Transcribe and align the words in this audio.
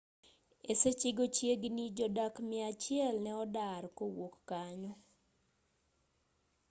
e 0.71 0.73
sechego 0.81 1.25
chiegini 1.35 1.85
jodak 1.97 2.33
miachiel 2.49 3.15
ne 3.21 3.31
odar 3.43 3.83
kowuok 3.97 4.35
kanyo 4.49 4.93